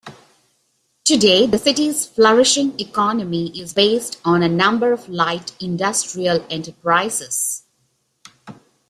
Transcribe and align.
Today 1.03 1.45
the 1.45 1.59
city's 1.59 2.07
flourishing 2.07 2.73
economy 2.79 3.51
is 3.51 3.75
based 3.75 4.19
on 4.25 4.41
a 4.41 4.49
number 4.49 4.93
of 4.93 5.07
light 5.07 5.55
industrial 5.59 6.43
enterprises. 6.49 7.65